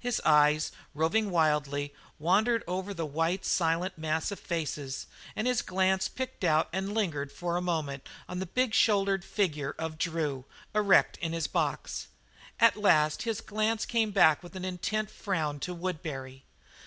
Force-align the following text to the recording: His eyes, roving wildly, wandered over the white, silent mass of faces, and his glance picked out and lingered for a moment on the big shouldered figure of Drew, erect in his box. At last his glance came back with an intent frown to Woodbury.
His 0.00 0.18
eyes, 0.24 0.72
roving 0.94 1.30
wildly, 1.30 1.92
wandered 2.18 2.64
over 2.66 2.94
the 2.94 3.04
white, 3.04 3.44
silent 3.44 3.98
mass 3.98 4.30
of 4.30 4.40
faces, 4.40 5.06
and 5.36 5.46
his 5.46 5.60
glance 5.60 6.08
picked 6.08 6.42
out 6.42 6.70
and 6.72 6.94
lingered 6.94 7.30
for 7.30 7.56
a 7.58 7.60
moment 7.60 8.08
on 8.26 8.38
the 8.38 8.46
big 8.46 8.72
shouldered 8.72 9.26
figure 9.26 9.76
of 9.78 9.98
Drew, 9.98 10.46
erect 10.74 11.18
in 11.18 11.34
his 11.34 11.46
box. 11.48 12.06
At 12.58 12.78
last 12.78 13.24
his 13.24 13.42
glance 13.42 13.84
came 13.84 14.10
back 14.10 14.42
with 14.42 14.56
an 14.56 14.64
intent 14.64 15.10
frown 15.10 15.60
to 15.60 15.74
Woodbury. 15.74 16.44